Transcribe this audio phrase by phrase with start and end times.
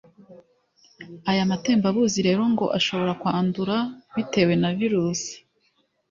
[1.31, 3.75] Aya matembabuzi rero ngo ashobora kwandura
[4.15, 5.21] bitewe na virus